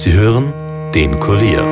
[0.00, 0.52] Sie hören
[0.94, 1.64] den Kurier.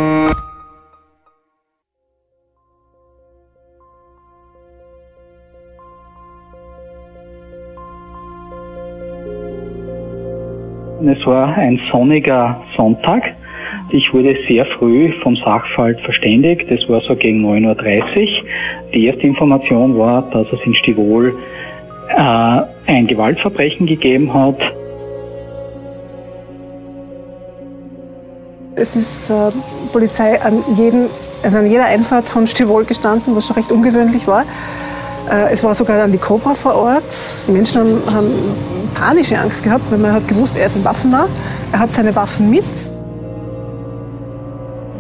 [11.07, 13.23] Es war ein sonniger Sonntag.
[13.91, 16.69] Ich wurde sehr früh vom Sachverhalt verständigt.
[16.69, 18.49] Das war so gegen 9.30 Uhr.
[18.93, 21.33] Die erste Information war, dass es in Stivol
[22.09, 24.59] äh, ein Gewaltverbrechen gegeben hat.
[28.79, 29.35] Es ist äh,
[29.91, 31.07] Polizei an, jeden,
[31.43, 34.43] also an jeder Einfahrt von Stivol gestanden, was schon recht ungewöhnlich war.
[35.31, 37.05] Äh, es war sogar dann die Cobra vor Ort.
[37.49, 38.31] Die Menschen haben, haben
[38.95, 41.27] panische Angst gehabt, weil man hat gewusst, er ist ein Waffennah.
[41.73, 42.67] Er hat seine Waffen mit.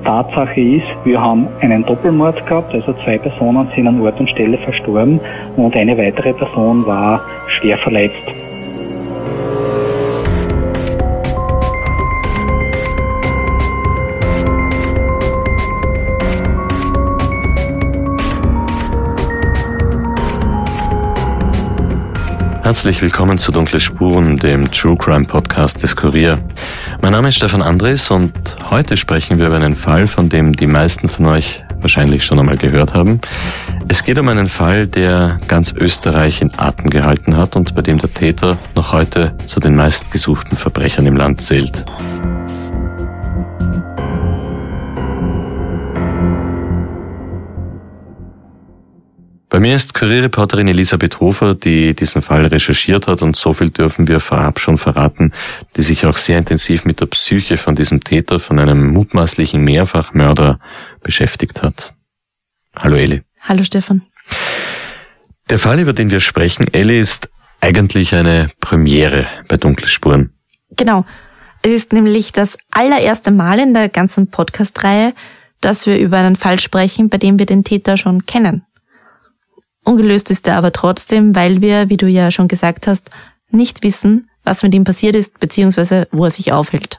[0.05, 4.57] Tatsache ist, wir haben einen Doppelmord gehabt, also zwei Personen sind an Ort und Stelle
[4.57, 5.21] verstorben
[5.57, 8.46] und eine weitere Person war schwer verletzt.
[22.67, 26.35] Herzlich willkommen zu Dunkle Spuren, dem True Crime Podcast des Kurier.
[27.01, 28.33] Mein Name ist Stefan Andres und
[28.73, 32.57] heute sprechen wir über einen Fall, von dem die meisten von euch wahrscheinlich schon einmal
[32.57, 33.21] gehört haben.
[33.87, 37.99] Es geht um einen Fall, der ganz Österreich in Atem gehalten hat und bei dem
[37.99, 41.85] der Täter noch heute zu den meistgesuchten Verbrechern im Land zählt.
[49.57, 54.07] Bei mir ist Kurierreporterin Elisabeth Hofer, die diesen Fall recherchiert hat und so viel dürfen
[54.07, 55.33] wir vorab schon verraten,
[55.79, 60.61] die sich auch sehr intensiv mit der Psyche von diesem Täter, von einem mutmaßlichen Mehrfachmörder
[61.03, 61.95] beschäftigt hat.
[62.77, 63.23] Hallo Eli.
[63.41, 64.03] Hallo Stefan.
[65.49, 67.31] Der Fall, über den wir sprechen, Elli, ist
[67.63, 70.35] eigentlich eine Premiere bei Dunkle Spuren.
[70.77, 71.07] Genau.
[71.63, 75.15] Es ist nämlich das allererste Mal in der ganzen Podcast-Reihe,
[75.63, 78.66] dass wir über einen Fall sprechen, bei dem wir den Täter schon kennen.
[79.87, 83.11] Ungelöst ist er aber trotzdem, weil wir, wie du ja schon gesagt hast,
[83.51, 86.99] nicht wissen, was mit ihm passiert ist, beziehungsweise wo er sich aufhält.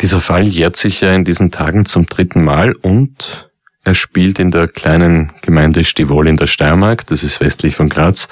[0.00, 3.50] Dieser Fall jährt sich ja in diesen Tagen zum dritten Mal und
[3.84, 8.28] er spielt in der kleinen Gemeinde Stivol in der Steiermark, das ist westlich von Graz.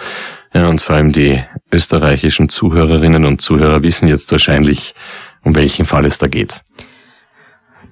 [0.55, 4.95] Ja, und vor allem die österreichischen Zuhörerinnen und Zuhörer wissen jetzt wahrscheinlich,
[5.45, 6.63] um welchen Fall es da geht.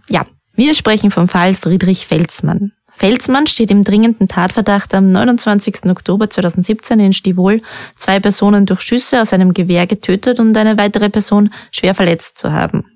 [0.09, 2.73] Ja, wir sprechen vom Fall Friedrich Felsmann.
[2.97, 5.85] Felsmann steht im dringenden Tatverdacht am 29.
[5.91, 7.61] Oktober 2017 in Stivol,
[7.95, 12.53] zwei Personen durch Schüsse aus einem Gewehr getötet und eine weitere Person schwer verletzt zu
[12.53, 12.87] haben.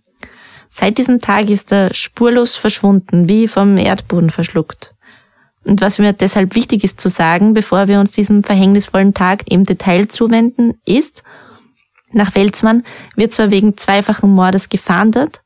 [0.71, 4.95] Seit diesem Tag ist er spurlos verschwunden, wie vom Erdboden verschluckt.
[5.67, 9.65] Und was mir deshalb wichtig ist zu sagen, bevor wir uns diesem verhängnisvollen Tag im
[9.65, 11.25] Detail zuwenden, ist,
[12.11, 12.85] nach Felsmann
[13.17, 15.43] wird zwar wegen zweifachen Mordes gefahndet,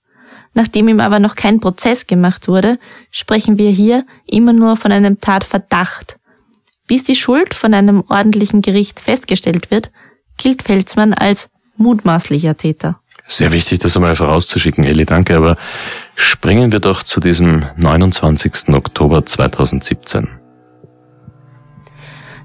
[0.55, 2.79] Nachdem ihm aber noch kein Prozess gemacht wurde,
[3.11, 6.19] sprechen wir hier immer nur von einem Tatverdacht.
[6.87, 9.91] Bis die Schuld von einem ordentlichen Gericht festgestellt wird,
[10.39, 13.01] gilt Felsmann als mutmaßlicher Täter.
[13.27, 15.57] Sehr wichtig, das einmal vorauszuschicken, Eli, danke, aber
[16.15, 18.69] springen wir doch zu diesem 29.
[18.75, 20.29] Oktober 2017.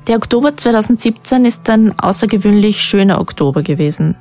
[0.07, 4.15] Der Oktober 2017 ist ein außergewöhnlich schöner Oktober gewesen.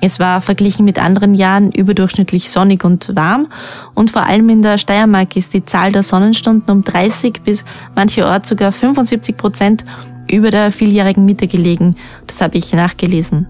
[0.00, 3.48] Es war verglichen mit anderen Jahren überdurchschnittlich sonnig und warm
[3.94, 8.48] und vor allem in der Steiermark ist die Zahl der Sonnenstunden um 30 bis mancherorts
[8.48, 9.84] sogar 75 Prozent
[10.30, 11.96] über der vieljährigen Mitte gelegen.
[12.26, 13.46] Das habe ich nachgelesen.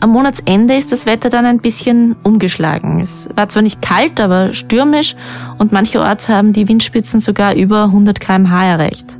[0.00, 3.00] Am Monatsende ist das Wetter dann ein bisschen umgeschlagen.
[3.00, 5.16] Es war zwar nicht kalt, aber stürmisch
[5.58, 9.18] und mancherorts haben die Windspitzen sogar über 100 kmh erreicht.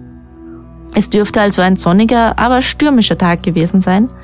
[0.94, 4.08] Es dürfte also ein sonniger, aber stürmischer Tag gewesen sein–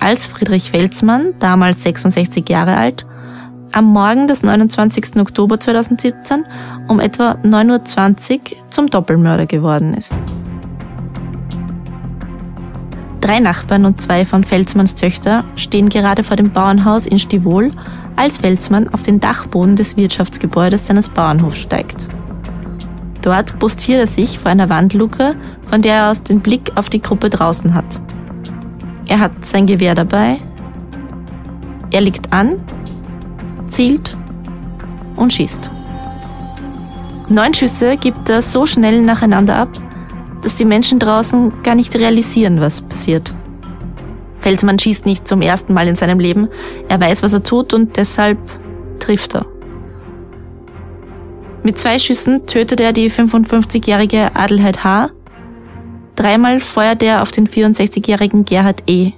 [0.00, 3.06] als Friedrich Felsmann, damals 66 Jahre alt,
[3.72, 5.16] am Morgen des 29.
[5.16, 6.44] Oktober 2017
[6.88, 10.14] um etwa 9.20 Uhr zum Doppelmörder geworden ist.
[13.20, 17.70] Drei Nachbarn und zwei von Felsmanns Töchter stehen gerade vor dem Bauernhaus in Stivol,
[18.16, 22.06] als Felsmann auf den Dachboden des Wirtschaftsgebäudes seines Bauernhofs steigt.
[23.22, 25.36] Dort postiert er sich vor einer Wandluke,
[25.70, 28.00] von der er aus den Blick auf die Gruppe draußen hat.
[29.06, 30.38] Er hat sein Gewehr dabei.
[31.90, 32.60] Er liegt an,
[33.68, 34.16] zielt
[35.16, 35.70] und schießt.
[37.28, 39.68] Neun Schüsse gibt er so schnell nacheinander ab,
[40.42, 43.34] dass die Menschen draußen gar nicht realisieren, was passiert.
[44.40, 46.48] Felsmann schießt nicht zum ersten Mal in seinem Leben.
[46.88, 48.38] Er weiß, was er tut und deshalb
[49.00, 49.46] trifft er.
[51.62, 55.08] Mit zwei Schüssen tötet er die 55-jährige Adelheid H.,
[56.16, 59.12] Dreimal feuert er auf den 64-jährigen Gerhard E.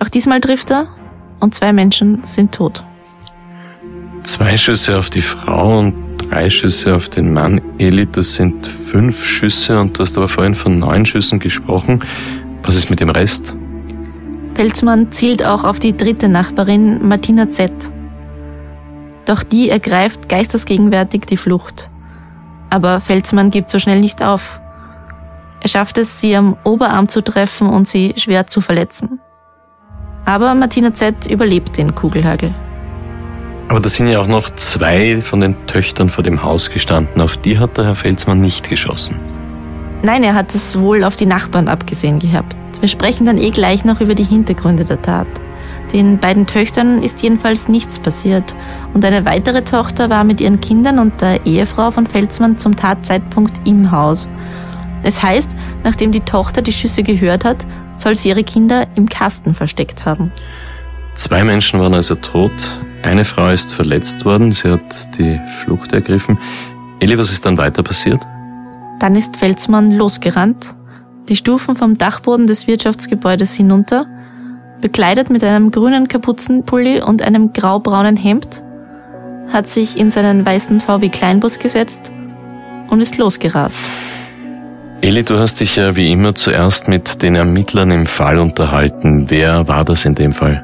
[0.00, 0.88] Auch diesmal trifft er
[1.40, 2.84] und zwei Menschen sind tot.
[4.22, 7.60] Zwei Schüsse auf die Frau und drei Schüsse auf den Mann.
[7.78, 12.04] Eli, das sind fünf Schüsse und du hast aber vorhin von neun Schüssen gesprochen.
[12.62, 13.54] Was ist mit dem Rest?
[14.54, 17.72] Felsmann zielt auch auf die dritte Nachbarin, Martina Z.
[19.26, 21.90] Doch die ergreift geistesgegenwärtig die Flucht.
[22.70, 24.60] Aber Felsmann gibt so schnell nicht auf.
[25.60, 29.20] Er schafft es, sie am Oberarm zu treffen und sie schwer zu verletzen.
[30.24, 32.54] Aber Martina Z überlebt den Kugelhagel.
[33.68, 37.20] Aber da sind ja auch noch zwei von den Töchtern vor dem Haus gestanden.
[37.20, 39.18] Auf die hat der Herr Felsmann nicht geschossen.
[40.02, 42.56] Nein, er hat es wohl auf die Nachbarn abgesehen gehabt.
[42.80, 45.26] Wir sprechen dann eh gleich noch über die Hintergründe der Tat.
[45.92, 48.54] Den beiden Töchtern ist jedenfalls nichts passiert
[48.92, 53.66] und eine weitere Tochter war mit ihren Kindern und der Ehefrau von Felsmann zum Tatzeitpunkt
[53.66, 54.28] im Haus.
[55.02, 55.50] Es heißt,
[55.84, 57.64] nachdem die Tochter die Schüsse gehört hat,
[57.96, 60.32] soll sie ihre Kinder im Kasten versteckt haben.
[61.14, 62.52] Zwei Menschen waren also tot,
[63.02, 66.38] eine Frau ist verletzt worden, sie hat die Flucht ergriffen.
[67.00, 68.20] Eli, was ist dann weiter passiert?
[69.00, 70.74] Dann ist Felsmann losgerannt,
[71.28, 74.06] die Stufen vom Dachboden des Wirtschaftsgebäudes hinunter,
[74.80, 78.62] bekleidet mit einem grünen Kapuzenpulli und einem graubraunen Hemd,
[79.52, 82.10] hat sich in seinen weißen VW Kleinbus gesetzt
[82.90, 83.90] und ist losgerast.
[85.02, 89.26] Eli, du hast dich ja wie immer zuerst mit den Ermittlern im Fall unterhalten.
[89.28, 90.62] Wer war das in dem Fall?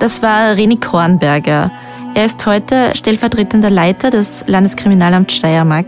[0.00, 1.70] Das war René Kornberger.
[2.14, 5.86] Er ist heute stellvertretender Leiter des Landeskriminalamts Steiermark.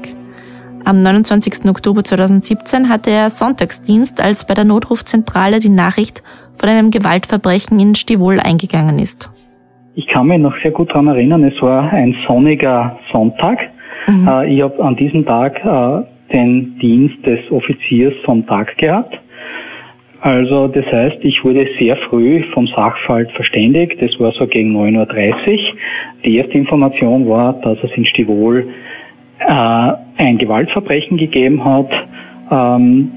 [0.85, 1.65] Am 29.
[1.67, 6.23] Oktober 2017 hatte er Sonntagsdienst, als bei der Notrufzentrale die Nachricht
[6.57, 9.31] von einem Gewaltverbrechen in Stivol eingegangen ist.
[9.95, 13.59] Ich kann mich noch sehr gut daran erinnern, es war ein sonniger Sonntag.
[14.07, 14.29] Mhm.
[14.29, 19.19] Äh, ich habe an diesem Tag äh, den Dienst des Offiziers vom Tag gehabt.
[20.21, 24.01] Also das heißt, ich wurde sehr früh vom Sachverhalt verständigt.
[24.01, 25.59] Das war so gegen 9.30 Uhr.
[26.25, 28.67] Die erste Information war, dass es in Stivol
[29.41, 31.91] äh, ein Gewaltverbrechen gegeben hat.
[32.51, 33.13] Ähm,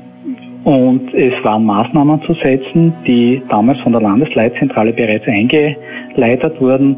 [0.66, 6.98] und es waren Maßnahmen zu setzen, die damals von der Landesleitzentrale bereits eingeleitet wurden.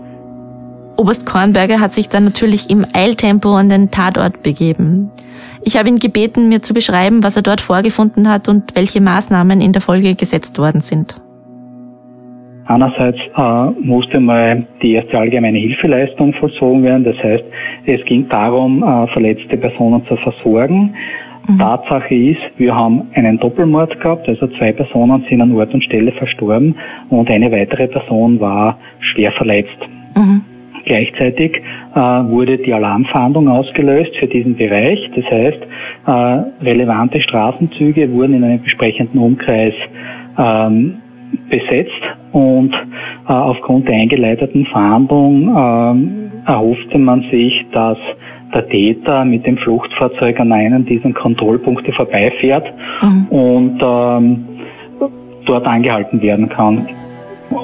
[0.97, 5.11] Oberst Kornberger hat sich dann natürlich im Eiltempo an den Tatort begeben.
[5.63, 9.61] Ich habe ihn gebeten, mir zu beschreiben, was er dort vorgefunden hat und welche Maßnahmen
[9.61, 11.15] in der Folge gesetzt worden sind.
[12.65, 17.03] Einerseits äh, musste mal die erste allgemeine Hilfeleistung vollzogen werden.
[17.03, 17.43] Das heißt,
[17.87, 20.93] es ging darum, äh, verletzte Personen zu versorgen.
[21.47, 21.57] Mhm.
[21.57, 26.11] Tatsache ist, wir haben einen Doppelmord gehabt, also zwei Personen sind an Ort und Stelle
[26.11, 26.75] verstorben
[27.09, 29.79] und eine weitere Person war schwer verletzt.
[30.15, 30.41] Mhm.
[30.85, 31.61] Gleichzeitig
[31.93, 34.99] äh, wurde die Alarmfahndung ausgelöst für diesen Bereich.
[35.15, 35.59] Das heißt,
[36.07, 39.73] äh, relevante Straßenzüge wurden in einem entsprechenden Umkreis
[40.37, 40.95] ähm,
[41.49, 45.47] besetzt und äh, aufgrund der eingeleiteten Fahndung
[46.45, 47.97] äh, erhoffte man sich, dass
[48.53, 52.65] der Täter mit dem Fluchtfahrzeug an einem dieser Kontrollpunkte vorbeifährt
[53.01, 53.27] mhm.
[53.29, 54.45] und ähm,
[55.45, 56.87] dort angehalten werden kann.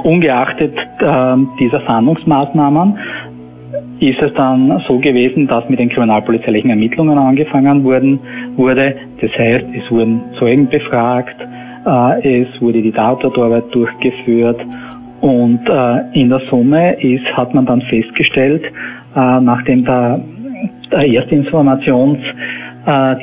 [0.03, 2.97] Ungeachtet äh, dieser Fahndungsmaßnahmen
[3.99, 8.19] ist es dann so gewesen, dass mit den kriminalpolizeilichen Ermittlungen angefangen wurden,
[8.55, 8.95] wurde.
[9.21, 11.35] Das heißt, es wurden Zeugen befragt,
[11.85, 14.59] äh, es wurde die Tatortarbeit durchgeführt
[15.21, 20.19] und äh, in der Summe ist, hat man dann festgestellt, äh, nachdem der,
[20.91, 22.19] der erste Informations,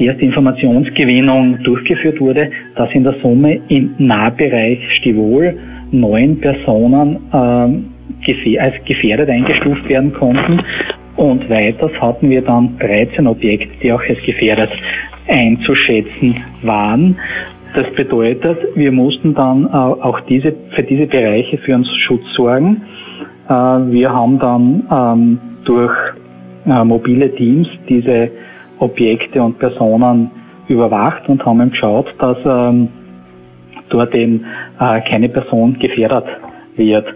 [0.01, 5.57] die erste Informationsgewinnung durchgeführt wurde, dass in der Summe im Nahbereich Stivol
[5.93, 10.61] neun Personen als gefährdet eingestuft werden konnten.
[11.17, 14.71] Und weiters hatten wir dann 13 Objekte, die auch als gefährdet
[15.29, 17.17] einzuschätzen waren.
[17.75, 22.83] Das bedeutet, wir mussten dann äh, auch diese, für diese Bereiche für uns Schutz sorgen.
[23.49, 25.95] Äh, wir haben dann ähm, durch
[26.67, 28.31] äh, mobile Teams diese
[28.79, 30.31] Objekte und Personen
[30.69, 32.89] überwacht und haben geschaut, dass ähm,
[33.93, 34.45] dort eben
[34.79, 36.25] keine Person gefährdet
[36.77, 37.07] wird.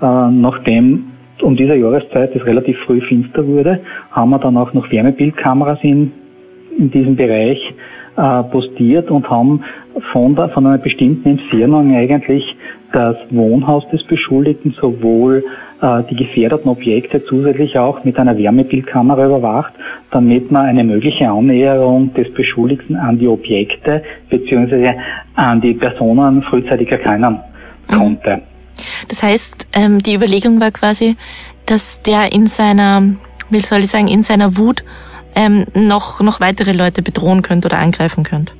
[0.00, 1.12] nachdem
[1.42, 6.12] um dieser Jahreszeit es relativ früh finster wurde, haben wir dann auch noch Wärmebildkameras in,
[6.78, 7.58] in diesem Bereich
[8.16, 9.62] äh, postiert und haben
[10.12, 12.44] von, der, von einer bestimmten Entfernung eigentlich
[12.92, 15.44] das Wohnhaus des Beschuldigten sowohl
[15.80, 19.72] äh, die gefährdeten Objekte zusätzlich auch mit einer Wärmebildkamera überwacht,
[20.10, 24.94] damit man eine mögliche Annäherung des Beschuldigten an die Objekte bzw.
[25.34, 27.40] an die Personen frühzeitig erkennen
[27.88, 28.42] konnte.
[29.08, 31.16] Das heißt, ähm, die Überlegung war quasi,
[31.66, 33.02] dass der in seiner,
[33.50, 34.84] wie soll ich sagen, in seiner Wut
[35.34, 38.52] ähm, noch, noch weitere Leute bedrohen könnte oder angreifen könnte.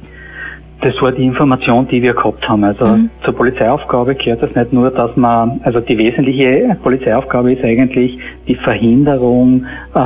[0.82, 2.64] Das war die Information, die wir gehabt haben.
[2.64, 3.10] Also mhm.
[3.24, 8.56] zur Polizeiaufgabe gehört das nicht nur, dass man, also die wesentliche Polizeiaufgabe ist eigentlich die
[8.56, 9.98] Verhinderung äh,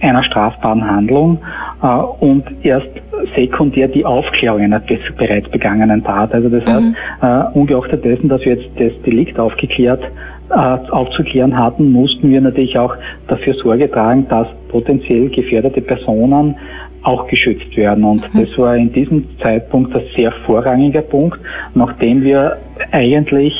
[0.00, 1.38] einer strafbaren Handlung
[1.82, 2.88] äh, und erst
[3.34, 4.82] sekundär die Aufklärung einer
[5.16, 6.32] bereits begangenen Tat.
[6.34, 6.94] Also das heißt, mhm.
[7.22, 10.02] äh, ungeachtet dessen, dass wir jetzt das Delikt aufgeklärt
[10.50, 12.94] äh, aufzuklären hatten, mussten wir natürlich auch
[13.26, 16.56] dafür Sorge tragen, dass potenziell gefährdete Personen
[17.02, 18.04] auch geschützt werden.
[18.04, 18.40] Und mhm.
[18.40, 21.38] das war in diesem Zeitpunkt ein sehr vorrangiger Punkt,
[21.74, 22.58] nachdem wir
[22.92, 23.52] eigentlich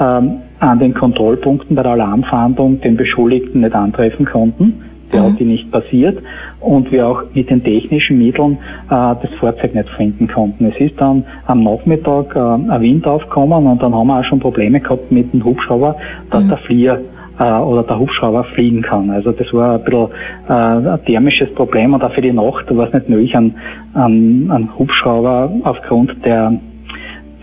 [0.00, 4.82] ähm, an den Kontrollpunkten bei der Alarmfahndung den Beschuldigten nicht antreffen konnten.
[5.12, 5.26] Der mhm.
[5.26, 6.18] hat die nicht passiert
[6.60, 10.66] und wir auch mit den technischen Mitteln äh, das Fahrzeug nicht finden konnten.
[10.66, 14.40] Es ist dann am Nachmittag äh, ein Wind aufgekommen und dann haben wir auch schon
[14.40, 15.96] Probleme gehabt mit dem Hubschrauber,
[16.30, 16.48] dass mhm.
[16.48, 16.98] der Flieger
[17.38, 19.10] äh, oder der Hubschrauber fliegen kann.
[19.10, 20.08] Also das war ein bisschen
[20.48, 23.56] äh, ein thermisches Problem und auch für die Nacht war es nicht möglich, einen,
[23.94, 26.52] einen, einen Hubschrauber aufgrund der,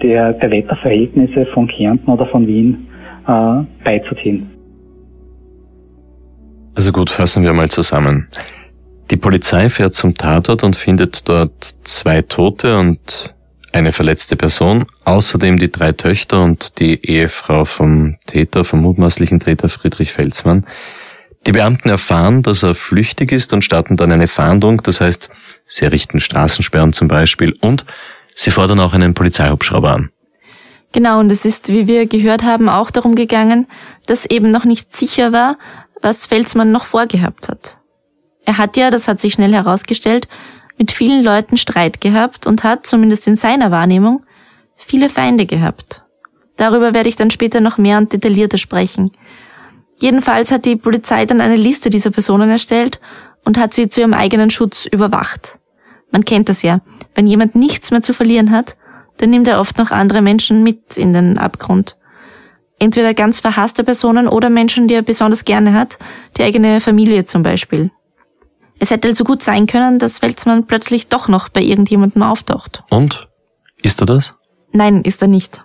[0.02, 2.88] der, der Wetterverhältnisse von Kärnten oder von Wien
[3.28, 4.50] äh, beizuziehen.
[6.76, 8.28] Also gut, fassen wir mal zusammen.
[9.12, 13.33] Die Polizei fährt zum Tatort und findet dort zwei Tote und
[13.74, 19.68] eine verletzte Person, außerdem die drei Töchter und die Ehefrau vom Täter, vom mutmaßlichen Täter
[19.68, 20.65] Friedrich Felsmann.
[21.46, 25.30] Die Beamten erfahren, dass er flüchtig ist und starten dann eine Fahndung, das heißt,
[25.65, 27.86] sie errichten Straßensperren zum Beispiel und
[28.34, 30.10] sie fordern auch einen Polizeihubschrauber an.
[30.94, 33.68] Genau, und es ist, wie wir gehört haben, auch darum gegangen,
[34.06, 35.58] dass eben noch nicht sicher war,
[36.01, 37.80] was Felsmann noch vorgehabt hat.
[38.46, 40.27] Er hat ja, das hat sich schnell herausgestellt,
[40.77, 44.25] mit vielen Leuten Streit gehabt und hat, zumindest in seiner Wahrnehmung,
[44.75, 46.03] viele Feinde gehabt.
[46.58, 49.12] Darüber werde ich dann später noch mehr und detaillierter sprechen.
[49.98, 53.00] Jedenfalls hat die Polizei dann eine Liste dieser Personen erstellt
[53.46, 55.60] und hat sie zu ihrem eigenen Schutz überwacht.
[56.12, 56.82] Man kennt das ja.
[57.15, 58.75] Wenn jemand nichts mehr zu verlieren hat,
[59.18, 61.98] dann nimmt er oft noch andere Menschen mit in den Abgrund.
[62.80, 65.98] Entweder ganz verhasste Personen oder Menschen, die er besonders gerne hat,
[66.38, 67.92] die eigene Familie zum Beispiel.
[68.80, 72.84] Es hätte also gut sein können, dass Felsmann plötzlich doch noch bei irgendjemandem auftaucht.
[72.89, 73.27] Und?
[73.82, 74.34] Ist er das?
[74.72, 75.63] Nein, ist er nicht.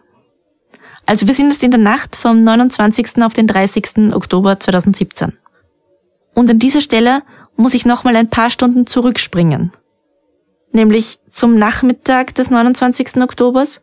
[1.06, 3.22] Also wir sind jetzt in der Nacht vom 29.
[3.22, 4.14] auf den 30.
[4.14, 5.32] Oktober 2017.
[6.34, 7.22] Und an dieser Stelle
[7.56, 9.72] muss ich nochmal ein paar Stunden zurückspringen.
[10.72, 13.16] Nämlich zum Nachmittag des 29.
[13.22, 13.80] Oktobers,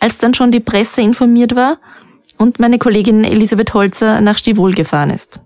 [0.00, 1.78] als dann schon die Presse informiert war
[2.38, 5.40] und meine Kollegin Elisabeth Holzer nach Stivol gefahren ist.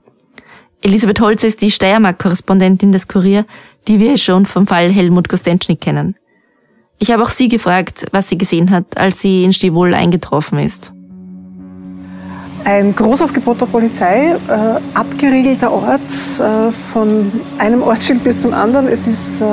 [0.87, 3.45] Elisabeth Holzer ist die Steiermark-Korrespondentin des Kurier,
[3.89, 6.15] die wir schon vom Fall Helmut Kostenschnik kennen.
[7.01, 10.95] Ich habe auch sie gefragt, was sie gesehen hat, als sie in Stivol eingetroffen ist.
[12.63, 16.03] Ein Großaufgebot der Polizei, äh, abgeriegelter Ort,
[16.39, 18.87] äh, von einem Ortsschild bis zum anderen.
[18.87, 19.45] Es ist äh,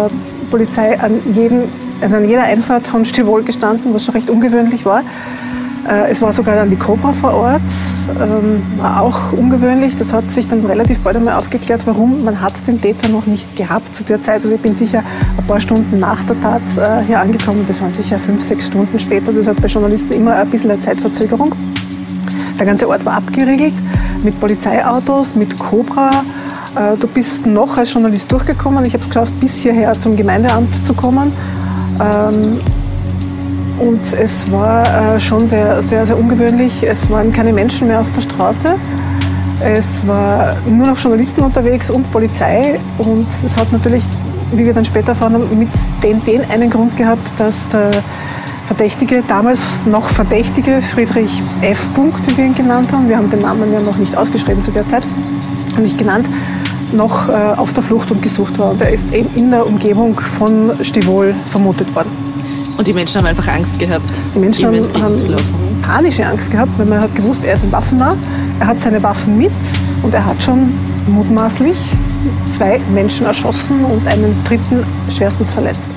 [0.52, 1.63] Polizei an, jeden,
[2.00, 5.02] also an jeder Einfahrt von Stivol gestanden, was schon recht ungewöhnlich war.
[5.88, 7.62] Äh, es war sogar dann die Cobra vor Ort,
[8.22, 9.98] ähm, war auch ungewöhnlich.
[9.98, 12.24] Das hat sich dann relativ bald einmal aufgeklärt, warum.
[12.24, 14.44] Man hat den Täter noch nicht gehabt zu der Zeit.
[14.44, 15.04] Also ich bin sicher
[15.38, 17.66] ein paar Stunden nach der Tat äh, hier angekommen.
[17.68, 19.34] Das waren sicher fünf, sechs Stunden später.
[19.34, 21.54] Das hat bei Journalisten immer ein bisschen eine Zeitverzögerung.
[22.58, 23.74] Der ganze Ort war abgeriegelt
[24.24, 26.12] mit Polizeiautos, mit Cobra.
[26.75, 28.86] Äh, du bist noch als Journalist durchgekommen.
[28.86, 31.34] Ich habe es geschafft, bis hierher zum Gemeindeamt zu kommen.
[33.80, 36.84] Und es war äh, schon sehr, sehr, sehr ungewöhnlich.
[36.84, 38.75] Es waren keine Menschen mehr auf der Straße.
[39.62, 42.80] Es war nur noch Journalisten unterwegs und Polizei.
[42.98, 44.03] Und es hat natürlich,
[44.51, 45.70] wie wir dann später erfahren haben, mit
[46.03, 47.92] den, den einen Grund gehabt, dass der
[48.65, 51.89] Verdächtige, damals noch Verdächtige, Friedrich F.
[52.27, 54.88] wie wir ihn genannt haben, wir haben den Namen ja noch nicht ausgeschrieben zu der
[54.88, 55.06] Zeit,
[55.77, 56.30] nicht genannt,
[56.94, 58.72] noch äh, auf der Flucht und gesucht war.
[58.72, 62.23] Und er ist eben in der Umgebung von Stivol vermutet worden.
[62.84, 64.22] Und die Menschen haben einfach Angst gehabt.
[64.36, 65.16] Die Menschen haben, haben
[65.82, 68.18] panische Angst gehabt, weil man hat gewusst, er ist ein Waffennah.
[68.60, 69.54] Er hat seine Waffen mit
[70.02, 70.74] und er hat schon
[71.08, 71.78] mutmaßlich
[72.52, 75.90] zwei Menschen erschossen und einen dritten schwerstens verletzt.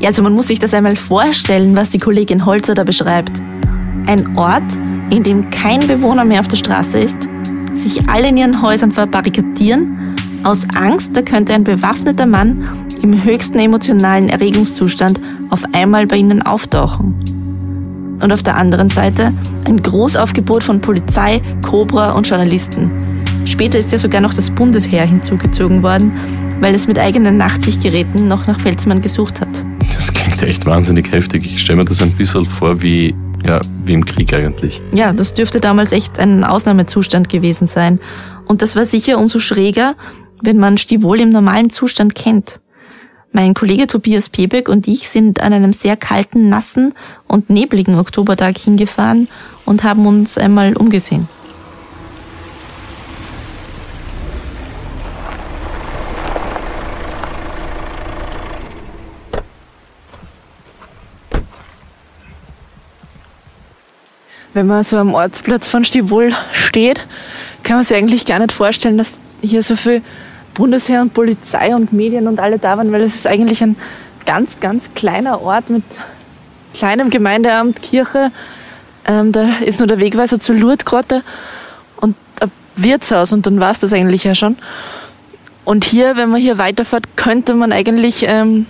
[0.00, 3.40] Ja, also man muss sich das einmal vorstellen, was die Kollegin Holzer da beschreibt.
[4.08, 4.74] Ein Ort,
[5.10, 7.28] in dem kein Bewohner mehr auf der Straße ist,
[7.76, 10.05] sich alle in ihren Häusern verbarrikadieren
[10.46, 15.18] aus Angst, da könnte ein bewaffneter Mann im höchsten emotionalen Erregungszustand
[15.50, 17.14] auf einmal bei ihnen auftauchen.
[18.20, 19.32] Und auf der anderen Seite
[19.64, 23.24] ein Großaufgebot von Polizei, Cobra und Journalisten.
[23.44, 26.12] Später ist ja sogar noch das Bundesheer hinzugezogen worden,
[26.60, 29.48] weil es mit eigenen Nachtsichtgeräten noch nach Felsmann gesucht hat.
[29.94, 31.50] Das klingt echt wahnsinnig heftig.
[31.52, 34.80] Ich stelle mir das ein bisschen vor wie, ja, wie im Krieg eigentlich.
[34.94, 37.98] Ja, das dürfte damals echt ein Ausnahmezustand gewesen sein.
[38.46, 39.96] Und das war sicher umso schräger,
[40.42, 42.60] wenn man Stivol im normalen Zustand kennt.
[43.32, 46.94] Mein Kollege Tobias Pebeck und ich sind an einem sehr kalten, nassen
[47.26, 49.28] und nebligen Oktobertag hingefahren
[49.64, 51.28] und haben uns einmal umgesehen.
[64.54, 67.06] Wenn man so am Ortsplatz von Stivol steht,
[67.62, 70.00] kann man sich eigentlich gar nicht vorstellen, dass hier so viel
[70.56, 73.76] Bundesheer und Polizei und Medien und alle da waren, weil es ist eigentlich ein
[74.24, 75.84] ganz, ganz kleiner Ort mit
[76.74, 78.32] kleinem Gemeindeamt, Kirche.
[79.06, 81.22] Ähm, da ist nur der Wegweiser zur Lourdesgrotte
[81.96, 84.56] und ein Wirtshaus und dann war es das eigentlich ja schon.
[85.64, 88.66] Und hier, wenn man hier weiterfährt, könnte man eigentlich ähm,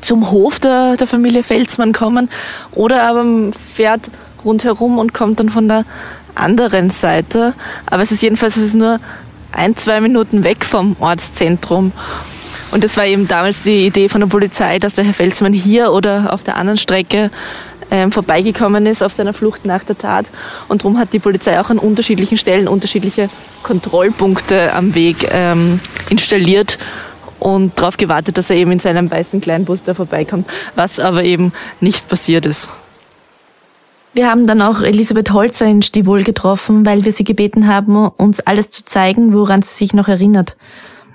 [0.00, 2.28] zum Hof der, der Familie Felsmann kommen
[2.72, 4.10] oder aber man fährt
[4.44, 5.84] rundherum und kommt dann von der
[6.34, 7.54] anderen Seite.
[7.86, 9.00] Aber es ist jedenfalls es ist nur
[9.52, 11.92] ein, zwei Minuten weg vom Ortszentrum.
[12.70, 15.92] Und das war eben damals die Idee von der Polizei, dass der Herr Felsmann hier
[15.92, 17.30] oder auf der anderen Strecke
[17.90, 20.26] ähm, vorbeigekommen ist auf seiner Flucht nach der Tat.
[20.68, 23.30] Und darum hat die Polizei auch an unterschiedlichen Stellen unterschiedliche
[23.62, 26.78] Kontrollpunkte am Weg ähm, installiert
[27.38, 31.52] und darauf gewartet, dass er eben in seinem weißen Kleinbus da vorbeikommt, was aber eben
[31.80, 32.68] nicht passiert ist.
[34.18, 38.40] Wir haben dann auch Elisabeth Holzer in Stivol getroffen, weil wir sie gebeten haben, uns
[38.40, 40.56] alles zu zeigen, woran sie sich noch erinnert.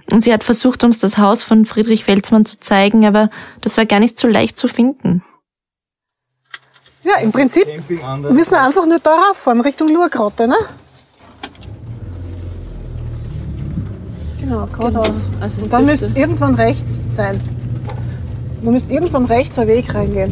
[0.10, 3.30] Und sie hat versucht, uns das Haus von Friedrich Felsmann zu zeigen, aber
[3.60, 5.22] das war gar nicht so leicht zu finden.
[7.04, 10.56] Ja, im Prinzip müssen wir einfach nur da rauffahren, Richtung Lurgrotte, ne?
[14.40, 15.26] Genau, geradeaus.
[15.26, 15.44] Genau.
[15.44, 17.42] Also Und dann müsste es irgendwann rechts sein.
[18.64, 20.32] Da müsste irgendwann rechts ein Weg reingehen.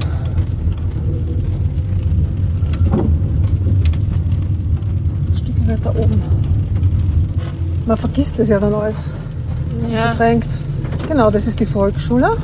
[5.71, 6.21] Weiter oben.
[7.85, 9.05] Man vergisst es ja dann alles.
[9.89, 10.11] Ja.
[10.11, 10.45] Verdrängt.
[11.07, 12.37] Genau, das ist die Volksschule.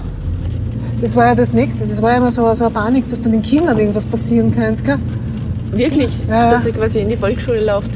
[1.01, 1.85] Das war ja das Nächste.
[1.85, 4.83] Das war ja immer so, so eine Panik, dass dann den Kindern irgendwas passieren könnte.
[4.83, 4.97] Gell?
[5.71, 6.11] Wirklich?
[6.27, 6.51] Ja.
[6.51, 7.91] Dass er quasi in die Volksschule läuft,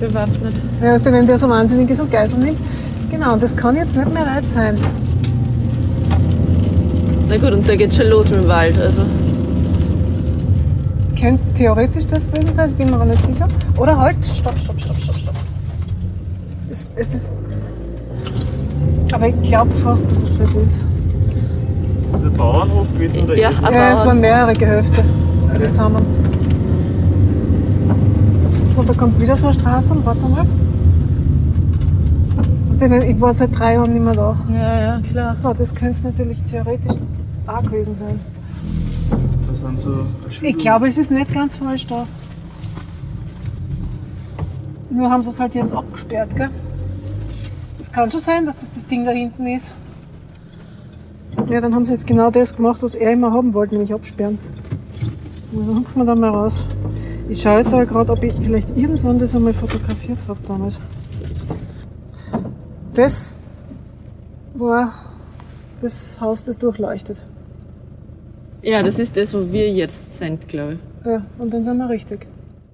[0.00, 0.54] bewaffnet.
[0.82, 2.58] Ja, weißt du, wenn der so wahnsinnig ist und Geisel nimmt.
[3.10, 4.78] Genau, das kann jetzt nicht mehr weit sein.
[7.28, 8.78] Na gut, und da geht schon los mit dem Wald.
[8.78, 9.02] Also
[11.14, 13.48] könnte theoretisch das gewesen sein, bin mir aber nicht sicher.
[13.76, 15.34] Oder halt, stopp, stopp, stopp, stopp, stopp.
[16.70, 17.32] Es, es ist.
[19.12, 20.84] Aber ich glaube fast, dass es das ist.
[22.12, 25.04] Also Bauernhof gewesen oder Ja, ja es waren mehrere Gehöfte.
[25.52, 26.04] Also zusammen.
[28.70, 30.46] So, da kommt wieder so eine Straße und warte mal.
[33.08, 34.36] Ich war seit drei Jahren nicht mehr da.
[34.52, 35.32] Ja, ja, klar.
[35.32, 36.96] So, das könnte es natürlich theoretisch
[37.46, 38.33] auch gewesen sein
[39.78, 40.06] sind so
[40.42, 42.06] Ich glaube, es ist nicht ganz falsch da.
[44.90, 46.50] Nur haben sie es halt jetzt abgesperrt, gell?
[47.80, 49.74] Es kann schon sein, dass das das Ding da hinten ist.
[51.48, 54.38] Ja, dann haben sie jetzt genau das gemacht, was er immer haben wollte, nämlich absperren.
[55.52, 56.66] Und dann hupfen wir da mal raus.
[57.28, 60.80] Ich schaue jetzt aber gerade, ob ich vielleicht irgendwann das einmal fotografiert habe damals.
[62.92, 63.40] Das
[64.54, 64.92] war
[65.80, 67.26] das Haus, das durchleuchtet.
[68.64, 71.06] Ja, das ist das, wo wir jetzt sind, glaube ich.
[71.06, 72.26] Ja, und dann sind wir richtig.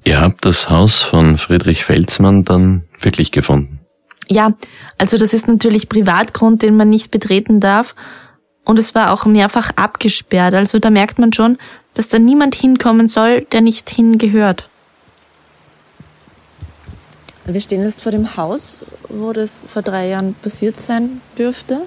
[0.05, 3.81] Ihr habt das Haus von Friedrich Felsmann dann wirklich gefunden?
[4.29, 4.55] Ja,
[4.98, 7.96] also das ist natürlich Privatgrund, den man nicht betreten darf.
[8.64, 10.55] Und es war auch mehrfach abgesperrt.
[10.55, 11.59] Also da merkt man schon,
[11.94, 14.68] dass da niemand hinkommen soll, der nicht hingehört.
[17.46, 21.81] Wir stehen jetzt vor dem Haus, wo das vor drei Jahren passiert sein dürfte.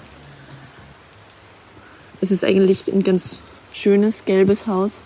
[2.20, 3.40] Es ist eigentlich ein ganz
[3.74, 5.02] schönes gelbes Haus.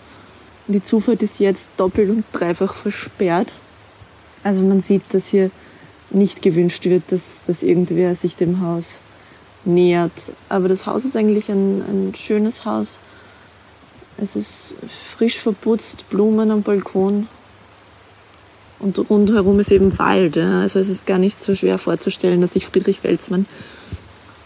[0.68, 3.54] Die Zufahrt ist jetzt doppelt und dreifach versperrt.
[4.44, 5.50] Also man sieht, dass hier
[6.10, 8.98] nicht gewünscht wird, dass, dass irgendwer sich dem Haus
[9.64, 10.12] nähert.
[10.48, 12.98] Aber das Haus ist eigentlich ein, ein schönes Haus.
[14.18, 14.74] Es ist
[15.16, 17.28] frisch verputzt, Blumen am Balkon.
[18.78, 20.36] Und rundherum ist eben Wald.
[20.36, 20.60] Ja.
[20.60, 23.46] Also es ist gar nicht so schwer vorzustellen, dass sich Friedrich Felsmann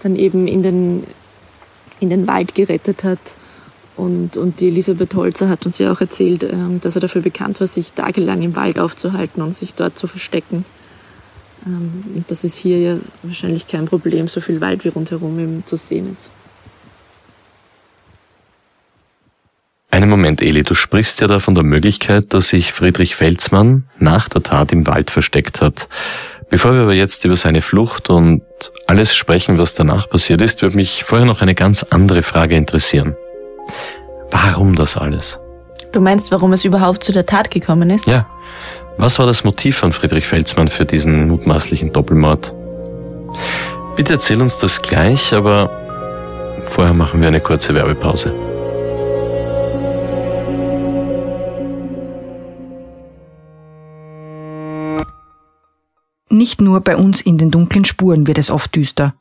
[0.03, 1.07] dann eben in den,
[2.01, 3.35] in den Wald gerettet hat
[3.97, 7.61] und, und die Elisabeth Holzer hat uns ja auch erzählt, ähm, dass er dafür bekannt
[7.61, 10.65] war, sich tagelang im Wald aufzuhalten und sich dort zu verstecken.
[11.67, 15.67] Ähm, und das ist hier ja wahrscheinlich kein Problem, so viel Wald wie rundherum eben
[15.67, 16.31] zu sehen ist.
[19.91, 24.31] Einen Moment, Eli, du sprichst ja da von der Möglichkeit, dass sich Friedrich Felsmann nach
[24.31, 25.87] der Tat im Wald versteckt hat.
[26.49, 28.43] Bevor wir aber jetzt über seine Flucht und
[28.87, 33.17] alles sprechen, was danach passiert ist, würde mich vorher noch eine ganz andere Frage interessieren.
[34.33, 35.39] Warum das alles?
[35.93, 38.07] Du meinst, warum es überhaupt zu der Tat gekommen ist?
[38.07, 38.27] Ja.
[38.97, 42.55] Was war das Motiv von Friedrich Felsmann für diesen mutmaßlichen Doppelmord?
[43.95, 45.71] Bitte erzähl uns das gleich, aber
[46.67, 48.33] vorher machen wir eine kurze Werbepause.
[56.31, 59.15] Nicht nur bei uns in den dunklen Spuren wird es oft düster.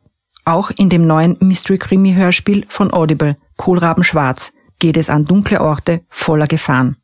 [0.46, 6.48] Auch in dem neuen Mystery-Krimi-Hörspiel von Audible, Kohlraben Schwarz, geht es an dunkle Orte voller
[6.48, 6.98] Gefahren.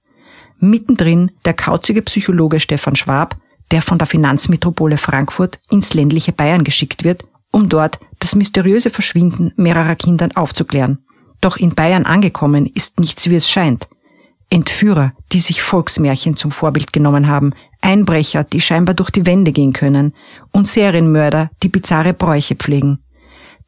[0.60, 3.38] Mittendrin der kauzige Psychologe Stefan Schwab,
[3.72, 9.54] der von der Finanzmetropole Frankfurt ins ländliche Bayern geschickt wird, um dort das mysteriöse Verschwinden
[9.56, 11.00] mehrerer Kindern aufzuklären.
[11.40, 13.88] Doch in Bayern angekommen ist nichts wie es scheint.
[14.50, 19.74] Entführer, die sich Volksmärchen zum Vorbild genommen haben, Einbrecher, die scheinbar durch die Wände gehen
[19.74, 20.14] können,
[20.52, 23.00] und Serienmörder, die bizarre Bräuche pflegen.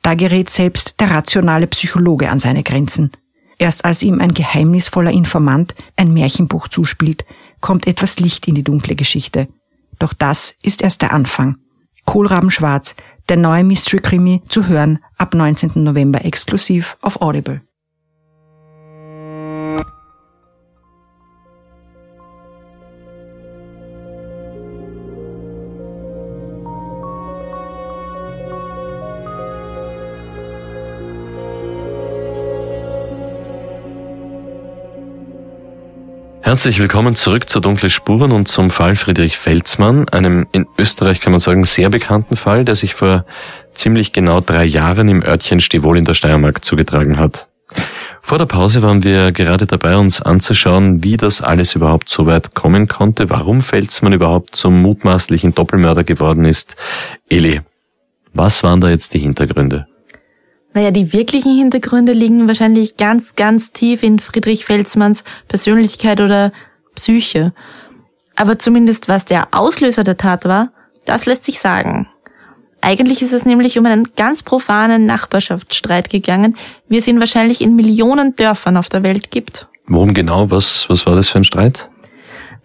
[0.02, 3.12] Da gerät selbst der rationale Psychologe an seine Grenzen.
[3.60, 7.26] Erst als ihm ein geheimnisvoller Informant ein Märchenbuch zuspielt,
[7.60, 9.50] kommt etwas Licht in die dunkle Geschichte.
[10.00, 11.58] Doch das ist erst der Anfang.
[12.06, 12.96] Kohlraben Schwarz,
[13.28, 15.72] der neue Mystery-Krimi, zu hören ab 19.
[15.76, 17.62] November exklusiv auf Audible.
[36.50, 41.32] Herzlich willkommen zurück zu Dunkle Spuren und zum Fall Friedrich Felsmann, einem in Österreich kann
[41.32, 43.24] man sagen sehr bekannten Fall, der sich vor
[43.76, 47.48] ziemlich genau drei Jahren im Örtchen Stivol in der Steiermark zugetragen hat.
[48.24, 52.56] Vor der Pause waren wir gerade dabei, uns anzuschauen, wie das alles überhaupt so weit
[52.56, 56.76] kommen konnte, warum Felsmann überhaupt zum mutmaßlichen Doppelmörder geworden ist.
[57.30, 57.62] Eli,
[58.34, 59.86] was waren da jetzt die Hintergründe?
[60.74, 66.52] Naja, die wirklichen Hintergründe liegen wahrscheinlich ganz, ganz tief in Friedrich Felsmanns Persönlichkeit oder
[66.96, 67.54] Psyche.
[68.36, 70.72] Aber zumindest was der Auslöser der Tat war,
[71.06, 72.08] das lässt sich sagen.
[72.82, 76.56] Eigentlich ist es nämlich um einen ganz profanen Nachbarschaftsstreit gegangen,
[76.88, 79.68] wie es ihn wahrscheinlich in Millionen Dörfern auf der Welt gibt.
[79.88, 80.50] Worum genau?
[80.50, 81.90] Was, was war das für ein Streit?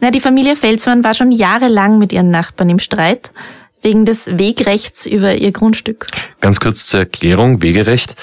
[0.01, 3.33] Na, die Familie Felsmann war schon jahrelang mit ihren Nachbarn im Streit
[3.85, 6.09] wegen des Wegrechts über ihr Grundstück.
[6.40, 8.16] Ganz kurz zur Erklärung, Wegerecht.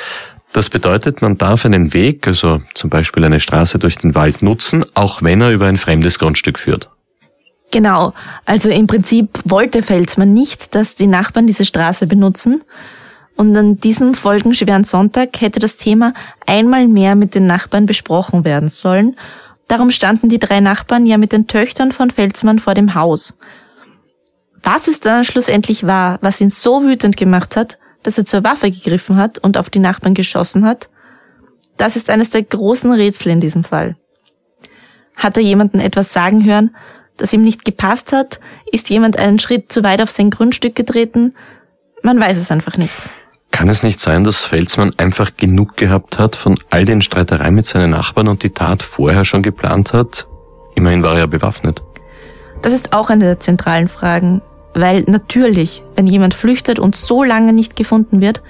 [0.52, 4.84] Das bedeutet, man darf einen Weg, also zum Beispiel eine Straße durch den Wald nutzen,
[4.96, 6.90] auch wenn er über ein fremdes Grundstück führt.
[7.72, 8.14] Genau,
[8.46, 12.64] also im Prinzip wollte Felsmann nicht, dass die Nachbarn diese Straße benutzen.
[13.38, 16.14] Und an diesem folgenschweren Sonntag hätte das Thema
[16.46, 19.16] einmal mehr mit den Nachbarn besprochen werden sollen.
[19.70, 23.36] Darum standen die drei Nachbarn ja mit den Töchtern von Felsmann vor dem Haus.
[24.64, 28.72] Was es dann schlussendlich war, was ihn so wütend gemacht hat, dass er zur Waffe
[28.72, 30.90] gegriffen hat und auf die Nachbarn geschossen hat,
[31.78, 33.96] das ist eines der großen Rätsel in diesem Fall.
[35.16, 36.76] Hat er jemanden etwas sagen hören,
[37.18, 38.40] das ihm nicht gepasst hat?
[38.72, 41.36] Ist jemand einen Schritt zu weit auf sein Grundstück getreten?
[42.04, 43.10] Man weiß es einfach nicht.
[43.52, 47.66] Kann es nicht sein, dass Felsmann einfach genug gehabt hat von all den Streitereien mit
[47.66, 50.28] seinen Nachbarn und die Tat vorher schon geplant hat?
[50.74, 51.84] Immerhin war er bewaffnet.
[52.62, 54.42] Das ist auch eine der zentralen Fragen.
[54.74, 58.42] Weil natürlich, wenn jemand flüchtet und so lange nicht gefunden wird,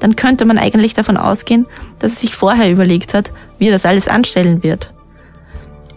[0.00, 1.66] dann könnte man eigentlich davon ausgehen,
[1.98, 4.94] dass er sich vorher überlegt hat, wie er das alles anstellen wird.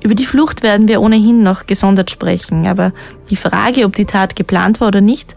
[0.02, 2.94] Über die Flucht werden wir ohnehin noch gesondert sprechen, aber
[3.30, 5.36] die Frage, ob die Tat geplant war oder nicht,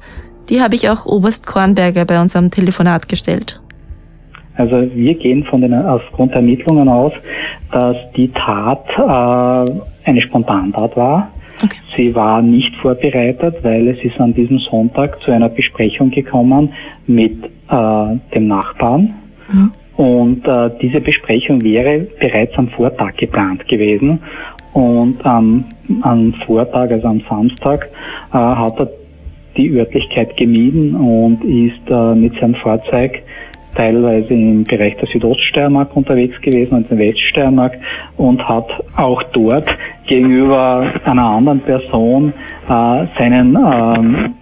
[0.49, 3.61] die habe ich auch Oberst Kornberger bei unserem Telefonat gestellt.
[4.57, 7.13] Also wir gehen von den aufgrund der Ermittlungen aus,
[7.73, 11.31] dass die Tat äh, eine Spontantat war
[11.63, 11.79] Okay.
[11.97, 16.73] Sie war nicht vorbereitet, weil es ist an diesem Sonntag zu einer Besprechung gekommen
[17.07, 19.15] mit äh, dem Nachbarn.
[19.51, 19.73] Mhm.
[19.97, 24.21] Und äh, diese Besprechung wäre bereits am Vortag geplant gewesen.
[24.73, 25.65] Und ähm,
[26.01, 27.91] am Vortag, also am Samstag,
[28.33, 28.89] äh, hat er
[29.57, 33.23] die Örtlichkeit gemieden und ist äh, mit seinem Fahrzeug
[33.75, 37.79] teilweise im Bereich der Südoststeiermark unterwegs gewesen und in der Weststeiermark
[38.17, 39.69] und hat auch dort
[40.07, 42.33] gegenüber einer anderen Person
[42.69, 44.35] äh, seinen ähm,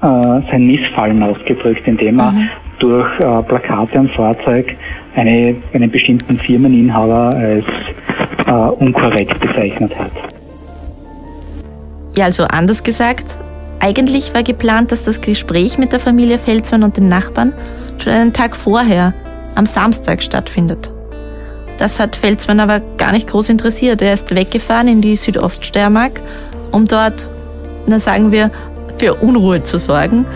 [0.00, 2.48] äh, sein Missfallen ausgedrückt, indem er mhm.
[2.78, 4.76] durch äh, Plakate am Fahrzeug
[5.16, 7.64] eine, einen bestimmten Firmeninhaber als
[8.46, 10.12] äh, unkorrekt bezeichnet hat.
[12.16, 13.38] Ja, also anders gesagt,
[13.80, 17.52] eigentlich war geplant, dass das Gespräch mit der Familie Felsmann und den Nachbarn
[18.02, 19.14] schon einen Tag vorher,
[19.54, 20.92] am Samstag stattfindet.
[21.78, 24.02] Das hat Felsmann aber gar nicht groß interessiert.
[24.02, 26.20] Er ist weggefahren in die Südoststeiermark,
[26.72, 27.30] um dort,
[27.86, 28.50] na sagen wir,
[28.96, 30.26] für Unruhe zu sorgen.